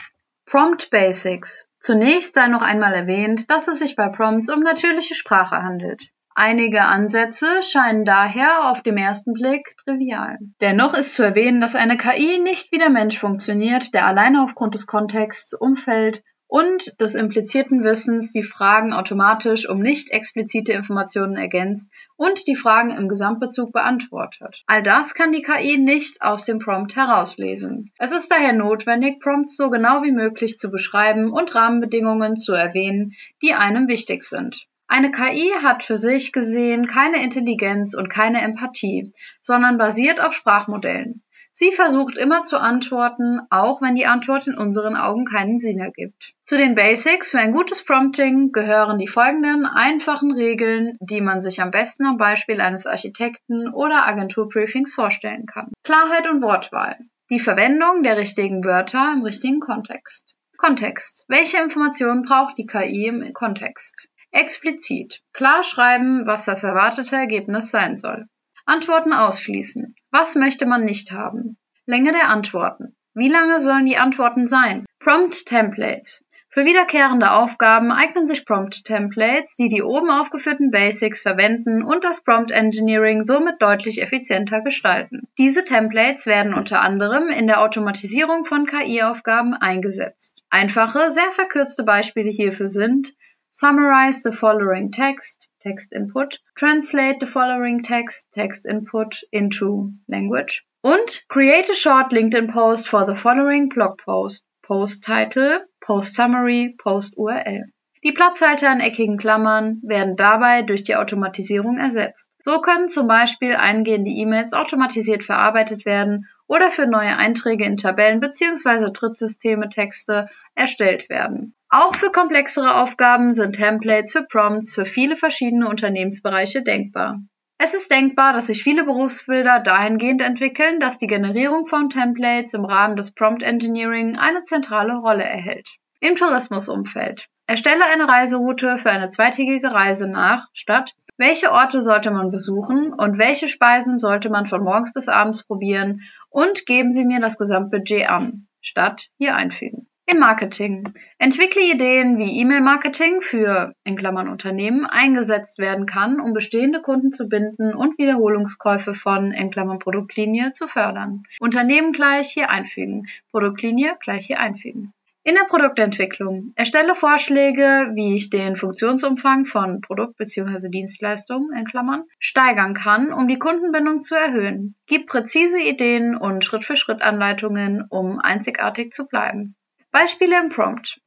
Prompt 0.46 0.88
Basics. 0.88 1.68
Zunächst 1.80 2.34
sei 2.34 2.46
noch 2.46 2.62
einmal 2.62 2.94
erwähnt, 2.94 3.50
dass 3.50 3.68
es 3.68 3.80
sich 3.80 3.94
bei 3.94 4.08
Prompts 4.08 4.48
um 4.48 4.60
natürliche 4.60 5.14
Sprache 5.14 5.56
handelt. 5.56 6.13
Einige 6.36 6.82
Ansätze 6.82 7.62
scheinen 7.62 8.04
daher 8.04 8.70
auf 8.70 8.82
dem 8.82 8.96
ersten 8.96 9.34
Blick 9.34 9.76
trivial. 9.84 10.38
Dennoch 10.60 10.92
ist 10.92 11.14
zu 11.14 11.22
erwähnen, 11.22 11.60
dass 11.60 11.76
eine 11.76 11.96
KI 11.96 12.40
nicht 12.40 12.72
wie 12.72 12.78
der 12.78 12.90
Mensch 12.90 13.20
funktioniert, 13.20 13.94
der 13.94 14.04
alleine 14.06 14.42
aufgrund 14.42 14.74
des 14.74 14.88
Kontexts, 14.88 15.54
Umfeld 15.54 16.24
und 16.48 17.00
des 17.00 17.14
implizierten 17.14 17.84
Wissens 17.84 18.32
die 18.32 18.42
Fragen 18.42 18.92
automatisch 18.92 19.68
um 19.68 19.78
nicht 19.78 20.10
explizite 20.10 20.72
Informationen 20.72 21.36
ergänzt 21.36 21.90
und 22.16 22.46
die 22.48 22.56
Fragen 22.56 22.90
im 22.90 23.08
Gesamtbezug 23.08 23.72
beantwortet. 23.72 24.62
All 24.66 24.82
das 24.82 25.14
kann 25.14 25.32
die 25.32 25.42
KI 25.42 25.78
nicht 25.78 26.20
aus 26.20 26.44
dem 26.44 26.58
Prompt 26.58 26.96
herauslesen. 26.96 27.92
Es 27.98 28.10
ist 28.10 28.30
daher 28.30 28.52
notwendig, 28.52 29.20
Prompts 29.20 29.56
so 29.56 29.70
genau 29.70 30.02
wie 30.02 30.12
möglich 30.12 30.58
zu 30.58 30.70
beschreiben 30.70 31.30
und 31.30 31.54
Rahmenbedingungen 31.54 32.36
zu 32.36 32.52
erwähnen, 32.52 33.12
die 33.40 33.54
einem 33.54 33.88
wichtig 33.88 34.24
sind. 34.24 34.66
Eine 34.96 35.10
KI 35.10 35.50
hat 35.60 35.82
für 35.82 35.96
sich 35.96 36.30
gesehen 36.30 36.86
keine 36.86 37.20
Intelligenz 37.20 37.94
und 37.94 38.08
keine 38.08 38.42
Empathie, 38.42 39.12
sondern 39.42 39.76
basiert 39.76 40.20
auf 40.20 40.34
Sprachmodellen. 40.34 41.24
Sie 41.50 41.72
versucht 41.72 42.16
immer 42.16 42.44
zu 42.44 42.60
antworten, 42.60 43.40
auch 43.50 43.82
wenn 43.82 43.96
die 43.96 44.06
Antwort 44.06 44.46
in 44.46 44.56
unseren 44.56 44.94
Augen 44.94 45.24
keinen 45.24 45.58
Sinn 45.58 45.80
ergibt. 45.80 46.34
Zu 46.44 46.56
den 46.56 46.76
Basics 46.76 47.32
für 47.32 47.40
ein 47.40 47.50
gutes 47.50 47.84
Prompting 47.84 48.52
gehören 48.52 49.00
die 49.00 49.08
folgenden 49.08 49.66
einfachen 49.66 50.30
Regeln, 50.30 50.96
die 51.00 51.20
man 51.20 51.40
sich 51.40 51.60
am 51.60 51.72
besten 51.72 52.06
am 52.06 52.16
Beispiel 52.16 52.60
eines 52.60 52.86
Architekten 52.86 53.74
oder 53.74 54.06
Agenturbriefings 54.06 54.94
vorstellen 54.94 55.46
kann. 55.46 55.72
Klarheit 55.82 56.30
und 56.30 56.40
Wortwahl. 56.40 56.98
Die 57.30 57.40
Verwendung 57.40 58.04
der 58.04 58.16
richtigen 58.16 58.62
Wörter 58.62 59.12
im 59.12 59.24
richtigen 59.24 59.58
Kontext. 59.58 60.36
Kontext. 60.56 61.24
Welche 61.26 61.56
Informationen 61.56 62.22
braucht 62.22 62.56
die 62.58 62.66
KI 62.66 63.08
im 63.08 63.32
Kontext? 63.32 64.06
Explizit. 64.34 65.20
Klar 65.32 65.62
schreiben, 65.62 66.26
was 66.26 66.44
das 66.44 66.64
erwartete 66.64 67.14
Ergebnis 67.14 67.70
sein 67.70 67.98
soll. 67.98 68.26
Antworten 68.66 69.12
ausschließen. 69.12 69.94
Was 70.10 70.34
möchte 70.34 70.66
man 70.66 70.84
nicht 70.84 71.12
haben? 71.12 71.56
Länge 71.86 72.10
der 72.10 72.28
Antworten. 72.28 72.96
Wie 73.14 73.28
lange 73.28 73.62
sollen 73.62 73.86
die 73.86 73.96
Antworten 73.96 74.48
sein? 74.48 74.86
Prompt 74.98 75.46
Templates. 75.46 76.24
Für 76.54 76.64
wiederkehrende 76.64 77.32
Aufgaben 77.32 77.90
eignen 77.90 78.28
sich 78.28 78.46
Prompt-Templates, 78.46 79.56
die 79.56 79.68
die 79.68 79.82
oben 79.82 80.08
aufgeführten 80.08 80.70
Basics 80.70 81.22
verwenden 81.22 81.82
und 81.82 82.04
das 82.04 82.22
Prompt-Engineering 82.22 83.24
somit 83.24 83.60
deutlich 83.60 84.00
effizienter 84.00 84.62
gestalten. 84.62 85.28
Diese 85.36 85.64
Templates 85.64 86.26
werden 86.26 86.54
unter 86.54 86.80
anderem 86.80 87.28
in 87.30 87.48
der 87.48 87.60
Automatisierung 87.60 88.44
von 88.44 88.66
KI-Aufgaben 88.66 89.54
eingesetzt. 89.54 90.44
Einfache, 90.48 91.10
sehr 91.10 91.32
verkürzte 91.32 91.82
Beispiele 91.82 92.30
hierfür 92.30 92.68
sind 92.68 93.14
Summarize 93.56 94.24
the 94.24 94.32
following 94.32 94.90
text, 94.90 95.46
Text 95.62 95.92
Input, 95.92 96.40
Translate 96.58 97.20
the 97.20 97.28
following 97.28 97.84
text, 97.84 98.26
Text 98.32 98.66
Input 98.66 99.20
into 99.30 99.92
Language 100.08 100.64
und 100.82 101.22
Create 101.28 101.70
a 101.70 101.74
short 101.76 102.10
LinkedIn 102.10 102.52
post 102.52 102.88
for 102.88 103.06
the 103.06 103.14
following 103.14 103.68
blog 103.68 104.02
post, 104.04 104.44
Post 104.66 105.04
Title, 105.04 105.60
Post 105.80 106.16
Summary, 106.16 106.74
Post 106.82 107.16
URL. 107.16 107.66
Die 108.02 108.10
Platzhalter 108.10 108.72
in 108.72 108.80
eckigen 108.80 109.18
Klammern 109.18 109.80
werden 109.84 110.16
dabei 110.16 110.62
durch 110.62 110.82
die 110.82 110.96
Automatisierung 110.96 111.78
ersetzt. 111.78 112.28
So 112.42 112.60
können 112.60 112.88
zum 112.88 113.06
Beispiel 113.06 113.54
eingehende 113.54 114.10
E-Mails 114.10 114.52
automatisiert 114.52 115.22
verarbeitet 115.22 115.86
werden 115.86 116.26
oder 116.48 116.72
für 116.72 116.86
neue 116.88 117.16
Einträge 117.16 117.64
in 117.64 117.76
Tabellen 117.76 118.18
bzw. 118.18 118.90
Drittsysteme 118.92 119.68
Texte 119.68 120.26
erstellt 120.56 121.08
werden. 121.08 121.54
Auch 121.76 121.96
für 121.96 122.12
komplexere 122.12 122.76
Aufgaben 122.76 123.34
sind 123.34 123.56
Templates 123.56 124.12
für 124.12 124.22
Prompts 124.22 124.72
für 124.72 124.86
viele 124.86 125.16
verschiedene 125.16 125.68
Unternehmensbereiche 125.68 126.62
denkbar. 126.62 127.18
Es 127.58 127.74
ist 127.74 127.90
denkbar, 127.90 128.32
dass 128.32 128.46
sich 128.46 128.62
viele 128.62 128.84
Berufsbilder 128.84 129.58
dahingehend 129.58 130.22
entwickeln, 130.22 130.78
dass 130.78 130.98
die 130.98 131.08
Generierung 131.08 131.66
von 131.66 131.90
Templates 131.90 132.54
im 132.54 132.64
Rahmen 132.64 132.94
des 132.94 133.10
Prompt 133.10 133.42
Engineering 133.42 134.14
eine 134.16 134.44
zentrale 134.44 134.94
Rolle 134.98 135.24
erhält. 135.24 135.68
Im 135.98 136.14
Tourismusumfeld. 136.14 137.26
Erstelle 137.48 137.84
eine 137.92 138.06
Reiseroute 138.06 138.78
für 138.78 138.90
eine 138.90 139.08
zweitägige 139.08 139.72
Reise 139.72 140.06
nach 140.06 140.46
Stadt. 140.52 140.92
Welche 141.16 141.50
Orte 141.50 141.82
sollte 141.82 142.12
man 142.12 142.30
besuchen 142.30 142.92
und 142.92 143.18
welche 143.18 143.48
Speisen 143.48 143.98
sollte 143.98 144.30
man 144.30 144.46
von 144.46 144.62
morgens 144.62 144.92
bis 144.92 145.08
abends 145.08 145.44
probieren 145.44 146.02
und 146.30 146.66
geben 146.66 146.92
Sie 146.92 147.04
mir 147.04 147.18
das 147.18 147.36
Gesamtbudget 147.36 148.08
an. 148.08 148.46
Stadt 148.60 149.08
hier 149.18 149.34
einfügen. 149.34 149.88
Im 150.06 150.18
Marketing. 150.18 150.92
Entwickle 151.18 151.62
Ideen, 151.62 152.18
wie 152.18 152.38
E-Mail-Marketing 152.38 153.22
für 153.22 153.72
in 153.84 153.96
Klammern 153.96 154.28
Unternehmen 154.28 154.84
eingesetzt 154.84 155.58
werden 155.58 155.86
kann, 155.86 156.20
um 156.20 156.34
bestehende 156.34 156.82
Kunden 156.82 157.10
zu 157.10 157.26
binden 157.26 157.74
und 157.74 157.96
Wiederholungskäufe 157.96 158.92
von 158.92 159.32
in 159.32 159.50
Klammern 159.50 159.78
Produktlinie 159.78 160.52
zu 160.52 160.68
fördern. 160.68 161.22
Unternehmen 161.40 161.92
gleich 161.92 162.28
hier 162.28 162.50
einfügen. 162.50 163.06
Produktlinie 163.30 163.96
gleich 163.98 164.26
hier 164.26 164.40
einfügen. 164.40 164.92
In 165.22 165.36
der 165.36 165.46
Produktentwicklung. 165.48 166.48
Erstelle 166.54 166.94
Vorschläge, 166.94 167.92
wie 167.94 168.14
ich 168.14 168.28
den 168.28 168.56
Funktionsumfang 168.56 169.46
von 169.46 169.80
Produkt 169.80 170.18
bzw. 170.18 170.68
Dienstleistung 170.68 171.50
in 171.56 171.64
Klammern 171.64 172.04
steigern 172.18 172.74
kann, 172.74 173.10
um 173.10 173.26
die 173.26 173.38
Kundenbindung 173.38 174.02
zu 174.02 174.14
erhöhen. 174.14 174.74
Gib 174.86 175.06
präzise 175.06 175.62
Ideen 175.62 176.14
und 176.14 176.44
Schritt-für-Schritt-Anleitungen, 176.44 177.86
um 177.88 178.18
einzigartig 178.18 178.92
zu 178.92 179.06
bleiben. 179.06 179.56
Beispiele 179.94 180.36
im 180.40 180.48
Prompt. 180.48 180.98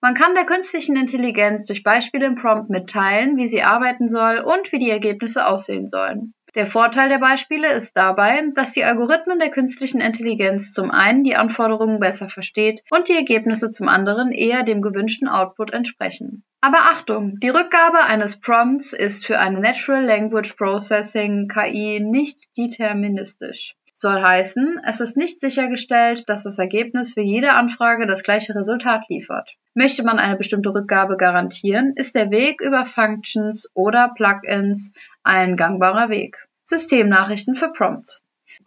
Man 0.00 0.14
kann 0.14 0.34
der 0.34 0.44
künstlichen 0.44 0.96
Intelligenz 0.96 1.66
durch 1.66 1.84
Beispiele 1.84 2.26
im 2.26 2.34
Prompt 2.34 2.70
mitteilen, 2.70 3.36
wie 3.36 3.46
sie 3.46 3.62
arbeiten 3.62 4.08
soll 4.08 4.38
und 4.38 4.72
wie 4.72 4.80
die 4.80 4.90
Ergebnisse 4.90 5.46
aussehen 5.46 5.86
sollen. 5.86 6.34
Der 6.56 6.66
Vorteil 6.66 7.08
der 7.08 7.20
Beispiele 7.20 7.72
ist 7.72 7.96
dabei, 7.96 8.42
dass 8.56 8.72
die 8.72 8.82
Algorithmen 8.82 9.38
der 9.38 9.52
künstlichen 9.52 10.00
Intelligenz 10.00 10.72
zum 10.72 10.90
einen 10.90 11.22
die 11.22 11.36
Anforderungen 11.36 12.00
besser 12.00 12.28
versteht 12.28 12.82
und 12.90 13.08
die 13.08 13.14
Ergebnisse 13.14 13.70
zum 13.70 13.86
anderen 13.86 14.32
eher 14.32 14.64
dem 14.64 14.82
gewünschten 14.82 15.28
Output 15.28 15.72
entsprechen. 15.72 16.42
Aber 16.60 16.78
Achtung, 16.78 17.38
die 17.38 17.48
Rückgabe 17.48 18.02
eines 18.02 18.40
Prompts 18.40 18.92
ist 18.92 19.24
für 19.24 19.38
eine 19.38 19.60
Natural 19.60 20.04
Language 20.04 20.54
Processing 20.54 21.46
KI 21.46 22.00
nicht 22.00 22.56
deterministisch. 22.58 23.76
Soll 24.02 24.20
heißen, 24.20 24.80
es 24.84 25.00
ist 25.00 25.16
nicht 25.16 25.40
sichergestellt, 25.40 26.28
dass 26.28 26.42
das 26.42 26.58
Ergebnis 26.58 27.14
für 27.14 27.20
jede 27.20 27.52
Anfrage 27.52 28.08
das 28.08 28.24
gleiche 28.24 28.52
Resultat 28.52 29.04
liefert. 29.08 29.48
Möchte 29.74 30.02
man 30.02 30.18
eine 30.18 30.36
bestimmte 30.36 30.74
Rückgabe 30.74 31.16
garantieren, 31.16 31.92
ist 31.94 32.16
der 32.16 32.32
Weg 32.32 32.60
über 32.60 32.84
Functions 32.84 33.70
oder 33.74 34.12
Plugins 34.16 34.92
ein 35.22 35.56
gangbarer 35.56 36.08
Weg. 36.08 36.36
Systemnachrichten 36.64 37.54
für 37.54 37.70
Prompts. 37.70 38.24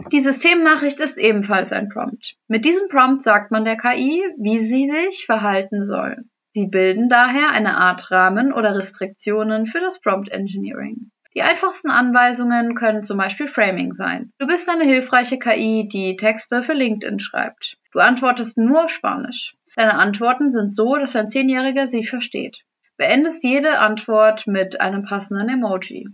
Die 0.09 0.21
Systemnachricht 0.21 1.01
ist 1.01 1.17
ebenfalls 1.17 1.73
ein 1.73 1.89
Prompt. 1.89 2.37
Mit 2.47 2.63
diesem 2.63 2.87
Prompt 2.87 3.21
sagt 3.21 3.51
man 3.51 3.65
der 3.65 3.75
KI, 3.75 4.23
wie 4.37 4.61
sie 4.61 4.85
sich 4.85 5.25
verhalten 5.25 5.83
soll. 5.83 6.23
Sie 6.51 6.67
bilden 6.67 7.09
daher 7.09 7.49
eine 7.49 7.75
Art 7.75 8.09
Rahmen 8.09 8.53
oder 8.53 8.73
Restriktionen 8.77 9.67
für 9.67 9.81
das 9.81 9.99
Prompt 9.99 10.29
Engineering. 10.29 11.11
Die 11.35 11.41
einfachsten 11.41 11.89
Anweisungen 11.89 12.75
können 12.75 13.03
zum 13.03 13.17
Beispiel 13.17 13.49
Framing 13.49 13.91
sein. 13.91 14.31
Du 14.39 14.47
bist 14.47 14.69
eine 14.69 14.85
hilfreiche 14.85 15.37
KI, 15.37 15.87
die 15.91 16.15
Texte 16.15 16.63
für 16.63 16.73
LinkedIn 16.73 17.19
schreibt. 17.19 17.77
Du 17.91 17.99
antwortest 17.99 18.57
nur 18.57 18.85
auf 18.85 18.91
Spanisch. 18.91 19.55
Deine 19.75 19.95
Antworten 19.95 20.49
sind 20.51 20.73
so, 20.73 20.95
dass 20.95 21.15
ein 21.17 21.27
Zehnjähriger 21.27 21.87
sie 21.87 22.05
versteht. 22.05 22.63
Beendest 22.95 23.43
jede 23.43 23.79
Antwort 23.79 24.47
mit 24.47 24.79
einem 24.79 25.03
passenden 25.03 25.49
Emoji. 25.49 26.07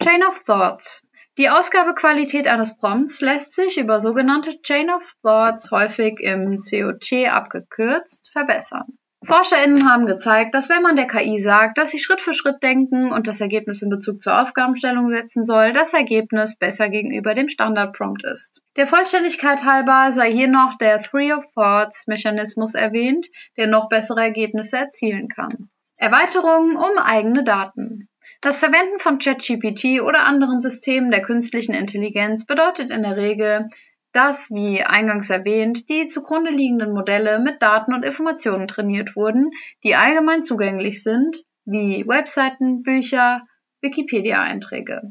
Chain 0.00 0.22
of 0.22 0.44
Thoughts. 0.44 1.02
Die 1.38 1.48
Ausgabequalität 1.48 2.46
eines 2.46 2.76
Prompts 2.76 3.20
lässt 3.20 3.54
sich 3.54 3.78
über 3.78 3.98
sogenannte 3.98 4.62
Chain 4.62 4.90
of 4.90 5.14
Thoughts 5.22 5.72
häufig 5.72 6.20
im 6.20 6.58
COT 6.58 7.26
abgekürzt 7.28 8.30
verbessern. 8.32 8.97
ForscherInnen 9.24 9.90
haben 9.90 10.06
gezeigt, 10.06 10.54
dass 10.54 10.68
wenn 10.68 10.82
man 10.82 10.94
der 10.94 11.08
KI 11.08 11.38
sagt, 11.38 11.76
dass 11.76 11.90
sie 11.90 11.98
Schritt 11.98 12.20
für 12.20 12.34
Schritt 12.34 12.62
denken 12.62 13.10
und 13.10 13.26
das 13.26 13.40
Ergebnis 13.40 13.82
in 13.82 13.90
Bezug 13.90 14.20
zur 14.20 14.40
Aufgabenstellung 14.40 15.08
setzen 15.08 15.44
soll, 15.44 15.72
das 15.72 15.92
Ergebnis 15.92 16.56
besser 16.56 16.88
gegenüber 16.88 17.34
dem 17.34 17.48
Standard-Prompt 17.48 18.24
ist. 18.24 18.62
Der 18.76 18.86
Vollständigkeit 18.86 19.64
halber 19.64 20.12
sei 20.12 20.32
hier 20.32 20.48
noch 20.48 20.78
der 20.78 21.02
Three 21.02 21.32
of 21.32 21.44
Thoughts 21.54 22.06
Mechanismus 22.06 22.74
erwähnt, 22.74 23.26
der 23.56 23.66
noch 23.66 23.88
bessere 23.88 24.20
Ergebnisse 24.20 24.78
erzielen 24.78 25.28
kann. 25.28 25.68
Erweiterungen 25.96 26.76
um 26.76 26.98
eigene 26.98 27.42
Daten. 27.42 28.08
Das 28.40 28.60
Verwenden 28.60 29.00
von 29.00 29.18
ChatGPT 29.18 30.00
oder 30.00 30.20
anderen 30.20 30.60
Systemen 30.60 31.10
der 31.10 31.22
künstlichen 31.22 31.74
Intelligenz 31.74 32.46
bedeutet 32.46 32.92
in 32.92 33.02
der 33.02 33.16
Regel, 33.16 33.68
dass, 34.12 34.50
wie 34.50 34.82
eingangs 34.82 35.30
erwähnt, 35.30 35.88
die 35.88 36.06
zugrunde 36.06 36.50
liegenden 36.50 36.92
Modelle 36.92 37.38
mit 37.38 37.62
Daten 37.62 37.92
und 37.92 38.04
Informationen 38.04 38.68
trainiert 38.68 39.16
wurden, 39.16 39.50
die 39.84 39.94
allgemein 39.94 40.42
zugänglich 40.42 41.02
sind, 41.02 41.44
wie 41.64 42.06
Webseiten, 42.06 42.82
Bücher, 42.82 43.42
Wikipedia-Einträge. 43.82 45.02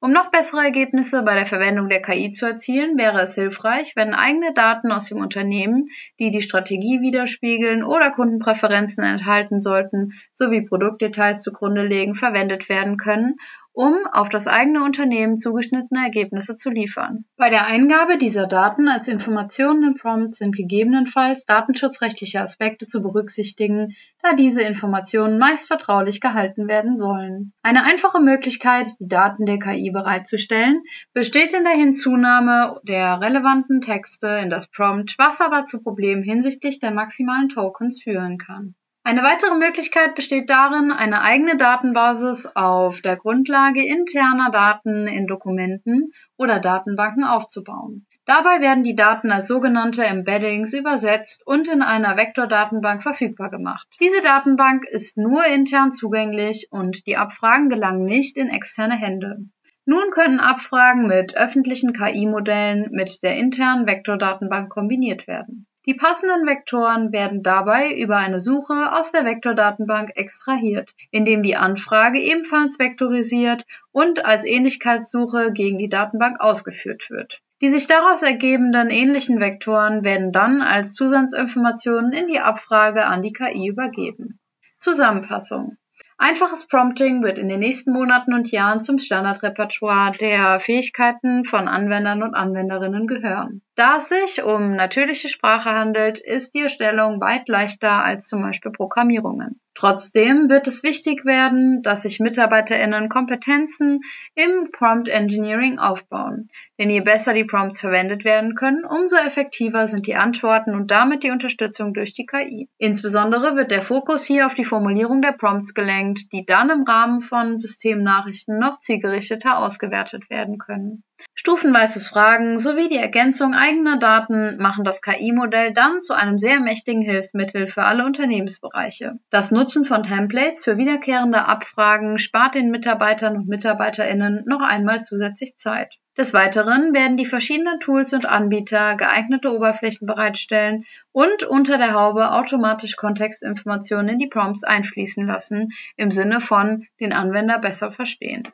Um 0.00 0.12
noch 0.12 0.30
bessere 0.30 0.62
Ergebnisse 0.62 1.22
bei 1.22 1.34
der 1.34 1.46
Verwendung 1.46 1.88
der 1.88 2.02
KI 2.02 2.30
zu 2.30 2.46
erzielen, 2.46 2.98
wäre 2.98 3.20
es 3.22 3.34
hilfreich, 3.34 3.92
wenn 3.96 4.14
eigene 4.14 4.52
Daten 4.52 4.92
aus 4.92 5.08
dem 5.08 5.18
Unternehmen, 5.18 5.88
die 6.18 6.30
die 6.30 6.42
Strategie 6.42 7.00
widerspiegeln 7.00 7.82
oder 7.84 8.10
Kundenpräferenzen 8.10 9.04
enthalten 9.04 9.60
sollten, 9.60 10.12
sowie 10.32 10.66
Produktdetails 10.66 11.42
zugrunde 11.42 11.86
legen, 11.86 12.14
verwendet 12.14 12.68
werden 12.68 12.96
können, 12.96 13.36
um 13.72 13.94
auf 14.12 14.28
das 14.28 14.46
eigene 14.46 14.84
Unternehmen 14.84 15.38
zugeschnittene 15.38 16.04
Ergebnisse 16.04 16.56
zu 16.56 16.70
liefern. 16.70 17.24
Bei 17.36 17.48
der 17.48 17.66
Eingabe 17.66 18.18
dieser 18.18 18.46
Daten 18.46 18.88
als 18.88 19.08
Informationen 19.08 19.82
im 19.82 19.94
Prompt 19.94 20.34
sind 20.34 20.54
gegebenenfalls 20.54 21.46
datenschutzrechtliche 21.46 22.40
Aspekte 22.40 22.86
zu 22.86 23.02
berücksichtigen, 23.02 23.94
da 24.22 24.34
diese 24.34 24.62
Informationen 24.62 25.38
meist 25.38 25.66
vertraulich 25.68 26.20
gehalten 26.20 26.68
werden 26.68 26.96
sollen. 26.96 27.52
Eine 27.62 27.84
einfache 27.84 28.20
Möglichkeit, 28.20 28.88
die 29.00 29.08
Daten 29.08 29.46
der 29.46 29.58
KI 29.58 29.90
bereitzustellen, 29.90 30.82
besteht 31.14 31.54
in 31.54 31.64
der 31.64 31.72
Hinzunahme 31.72 32.80
der 32.86 33.20
relevanten 33.20 33.80
Texte 33.80 34.40
in 34.42 34.50
das 34.50 34.68
Prompt, 34.68 35.14
was 35.18 35.40
aber 35.40 35.64
zu 35.64 35.82
Problemen 35.82 36.22
hinsichtlich 36.22 36.78
der 36.78 36.90
maximalen 36.90 37.48
Tokens 37.48 38.02
führen 38.02 38.38
kann. 38.38 38.74
Eine 39.04 39.24
weitere 39.24 39.56
Möglichkeit 39.56 40.14
besteht 40.14 40.48
darin, 40.48 40.92
eine 40.92 41.22
eigene 41.22 41.56
Datenbasis 41.56 42.46
auf 42.54 43.00
der 43.00 43.16
Grundlage 43.16 43.84
interner 43.84 44.50
Daten 44.52 45.08
in 45.08 45.26
Dokumenten 45.26 46.12
oder 46.36 46.60
Datenbanken 46.60 47.24
aufzubauen. 47.24 48.06
Dabei 48.26 48.60
werden 48.60 48.84
die 48.84 48.94
Daten 48.94 49.32
als 49.32 49.48
sogenannte 49.48 50.04
Embeddings 50.04 50.72
übersetzt 50.72 51.44
und 51.44 51.66
in 51.66 51.82
einer 51.82 52.16
Vektordatenbank 52.16 53.02
verfügbar 53.02 53.50
gemacht. 53.50 53.88
Diese 54.00 54.20
Datenbank 54.20 54.84
ist 54.88 55.16
nur 55.16 55.44
intern 55.46 55.90
zugänglich 55.90 56.68
und 56.70 57.04
die 57.08 57.16
Abfragen 57.16 57.68
gelangen 57.68 58.04
nicht 58.04 58.36
in 58.36 58.48
externe 58.48 58.94
Hände. 58.94 59.38
Nun 59.84 60.12
können 60.12 60.38
Abfragen 60.38 61.08
mit 61.08 61.36
öffentlichen 61.36 61.92
KI-Modellen 61.92 62.90
mit 62.92 63.24
der 63.24 63.36
internen 63.36 63.88
Vektordatenbank 63.88 64.70
kombiniert 64.70 65.26
werden. 65.26 65.66
Die 65.84 65.94
passenden 65.94 66.46
Vektoren 66.46 67.10
werden 67.10 67.42
dabei 67.42 67.92
über 67.92 68.16
eine 68.16 68.38
Suche 68.38 68.92
aus 68.92 69.10
der 69.10 69.24
Vektordatenbank 69.24 70.12
extrahiert, 70.14 70.94
indem 71.10 71.42
die 71.42 71.56
Anfrage 71.56 72.20
ebenfalls 72.20 72.78
vektorisiert 72.78 73.64
und 73.90 74.24
als 74.24 74.44
Ähnlichkeitssuche 74.44 75.52
gegen 75.52 75.78
die 75.78 75.88
Datenbank 75.88 76.40
ausgeführt 76.40 77.10
wird. 77.10 77.40
Die 77.62 77.68
sich 77.68 77.88
daraus 77.88 78.22
ergebenden 78.22 78.90
ähnlichen 78.90 79.40
Vektoren 79.40 80.04
werden 80.04 80.30
dann 80.30 80.62
als 80.62 80.94
Zusatzinformationen 80.94 82.12
in 82.12 82.28
die 82.28 82.40
Abfrage 82.40 83.04
an 83.04 83.22
die 83.22 83.32
KI 83.32 83.66
übergeben. 83.66 84.38
Zusammenfassung 84.78 85.78
Einfaches 86.24 86.68
Prompting 86.68 87.24
wird 87.24 87.36
in 87.36 87.48
den 87.48 87.58
nächsten 87.58 87.92
Monaten 87.92 88.32
und 88.32 88.52
Jahren 88.52 88.80
zum 88.80 89.00
Standardrepertoire 89.00 90.12
der 90.12 90.60
Fähigkeiten 90.60 91.44
von 91.44 91.66
Anwendern 91.66 92.22
und 92.22 92.36
Anwenderinnen 92.36 93.08
gehören. 93.08 93.60
Da 93.74 93.96
es 93.96 94.08
sich 94.08 94.40
um 94.40 94.76
natürliche 94.76 95.28
Sprache 95.28 95.70
handelt, 95.70 96.20
ist 96.20 96.54
die 96.54 96.60
Erstellung 96.60 97.20
weit 97.20 97.48
leichter 97.48 98.04
als 98.04 98.28
zum 98.28 98.40
Beispiel 98.40 98.70
Programmierungen. 98.70 99.60
Trotzdem 99.74 100.50
wird 100.50 100.66
es 100.66 100.82
wichtig 100.82 101.24
werden, 101.24 101.82
dass 101.82 102.02
sich 102.02 102.20
MitarbeiterInnen 102.20 103.08
Kompetenzen 103.08 104.00
im 104.34 104.70
Prompt 104.70 105.08
Engineering 105.08 105.78
aufbauen. 105.78 106.50
Denn 106.78 106.90
je 106.90 107.00
besser 107.00 107.32
die 107.32 107.44
Prompts 107.44 107.80
verwendet 107.80 108.24
werden 108.24 108.54
können, 108.54 108.84
umso 108.84 109.16
effektiver 109.16 109.86
sind 109.86 110.06
die 110.06 110.14
Antworten 110.14 110.74
und 110.74 110.90
damit 110.90 111.22
die 111.22 111.30
Unterstützung 111.30 111.94
durch 111.94 112.12
die 112.12 112.26
KI. 112.26 112.68
Insbesondere 112.76 113.56
wird 113.56 113.70
der 113.70 113.82
Fokus 113.82 114.24
hier 114.24 114.46
auf 114.46 114.54
die 114.54 114.64
Formulierung 114.64 115.22
der 115.22 115.32
Prompts 115.32 115.74
gelenkt, 115.74 116.32
die 116.32 116.44
dann 116.44 116.68
im 116.68 116.82
Rahmen 116.82 117.22
von 117.22 117.56
Systemnachrichten 117.56 118.58
noch 118.58 118.78
zielgerichteter 118.78 119.58
ausgewertet 119.58 120.28
werden 120.28 120.58
können. 120.58 121.02
Stufenweises 121.34 122.08
Fragen 122.08 122.58
sowie 122.58 122.88
die 122.88 122.96
Ergänzung 122.96 123.54
eigener 123.54 123.98
Daten 123.98 124.56
machen 124.58 124.84
das 124.84 125.02
KI-Modell 125.02 125.72
dann 125.72 126.00
zu 126.00 126.14
einem 126.14 126.38
sehr 126.38 126.60
mächtigen 126.60 127.02
Hilfsmittel 127.02 127.68
für 127.68 127.82
alle 127.82 128.04
Unternehmensbereiche. 128.04 129.18
Das 129.30 129.50
Nutzen 129.50 129.84
von 129.84 130.02
Templates 130.04 130.64
für 130.64 130.76
wiederkehrende 130.76 131.44
Abfragen 131.44 132.18
spart 132.18 132.54
den 132.54 132.70
Mitarbeitern 132.70 133.36
und 133.36 133.48
Mitarbeiterinnen 133.48 134.44
noch 134.46 134.60
einmal 134.60 135.02
zusätzlich 135.02 135.56
Zeit. 135.56 135.98
Des 136.18 136.34
Weiteren 136.34 136.92
werden 136.92 137.16
die 137.16 137.24
verschiedenen 137.24 137.80
Tools 137.80 138.12
und 138.12 138.26
Anbieter 138.26 138.96
geeignete 138.96 139.50
Oberflächen 139.50 140.06
bereitstellen 140.06 140.84
und 141.10 141.44
unter 141.44 141.78
der 141.78 141.94
Haube 141.94 142.32
automatisch 142.32 142.96
Kontextinformationen 142.96 144.10
in 144.10 144.18
die 144.18 144.26
Prompts 144.26 144.62
einfließen 144.62 145.26
lassen, 145.26 145.70
im 145.96 146.10
Sinne 146.10 146.40
von 146.40 146.86
den 147.00 147.14
Anwender 147.14 147.58
besser 147.58 147.92
verstehen. 147.92 148.46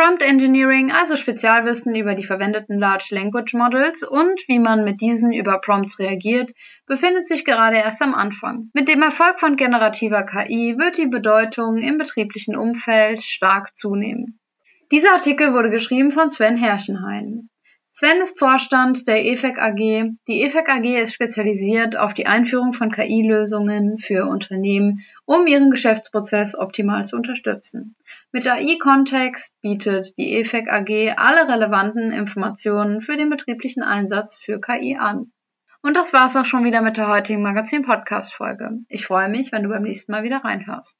Prompt 0.00 0.22
Engineering, 0.22 0.90
also 0.90 1.14
Spezialwissen 1.14 1.94
über 1.94 2.14
die 2.14 2.24
verwendeten 2.24 2.78
Large 2.78 3.08
Language 3.10 3.52
Models 3.52 4.02
und 4.02 4.40
wie 4.48 4.58
man 4.58 4.82
mit 4.82 5.02
diesen 5.02 5.30
über 5.30 5.60
Prompts 5.60 5.98
reagiert, 5.98 6.54
befindet 6.86 7.28
sich 7.28 7.44
gerade 7.44 7.76
erst 7.76 8.00
am 8.00 8.14
Anfang. 8.14 8.70
Mit 8.72 8.88
dem 8.88 9.02
Erfolg 9.02 9.38
von 9.38 9.56
generativer 9.56 10.22
KI 10.22 10.76
wird 10.78 10.96
die 10.96 11.06
Bedeutung 11.06 11.76
im 11.76 11.98
betrieblichen 11.98 12.56
Umfeld 12.56 13.22
stark 13.22 13.76
zunehmen. 13.76 14.40
Dieser 14.90 15.12
Artikel 15.12 15.52
wurde 15.52 15.68
geschrieben 15.68 16.12
von 16.12 16.30
Sven 16.30 16.56
Herrchenhain. 16.56 17.50
Sven 17.92 18.20
ist 18.20 18.38
Vorstand 18.38 19.08
der 19.08 19.24
EFEC 19.24 19.58
AG. 19.58 19.76
Die 20.28 20.42
EFEC 20.42 20.68
AG 20.68 21.02
ist 21.02 21.12
spezialisiert 21.12 21.96
auf 21.96 22.14
die 22.14 22.26
Einführung 22.26 22.72
von 22.72 22.92
KI-Lösungen 22.92 23.98
für 23.98 24.26
Unternehmen, 24.26 25.04
um 25.24 25.48
ihren 25.48 25.72
Geschäftsprozess 25.72 26.56
optimal 26.56 27.04
zu 27.04 27.16
unterstützen. 27.16 27.96
Mit 28.30 28.46
AI-Kontext 28.46 29.60
bietet 29.60 30.16
die 30.18 30.36
EFEC 30.36 30.68
AG 30.70 31.14
alle 31.16 31.48
relevanten 31.48 32.12
Informationen 32.12 33.00
für 33.00 33.16
den 33.16 33.28
betrieblichen 33.28 33.82
Einsatz 33.82 34.38
für 34.38 34.60
KI 34.60 34.96
an. 34.96 35.32
Und 35.82 35.96
das 35.96 36.12
war's 36.12 36.36
auch 36.36 36.44
schon 36.44 36.64
wieder 36.64 36.82
mit 36.82 36.96
der 36.96 37.08
heutigen 37.08 37.42
Magazin-Podcast-Folge. 37.42 38.70
Ich 38.88 39.04
freue 39.04 39.28
mich, 39.28 39.50
wenn 39.50 39.64
du 39.64 39.68
beim 39.68 39.82
nächsten 39.82 40.12
Mal 40.12 40.22
wieder 40.22 40.44
reinhörst. 40.44 40.96